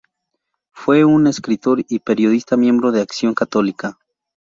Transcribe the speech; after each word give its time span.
Fue 0.71 1.05
un 1.05 1.27
escritor 1.27 1.85
y 1.87 1.99
periodista 1.99 2.57
miembro 2.57 2.91
de 2.91 3.01
Acción 3.01 3.35
Católica. 3.35 3.99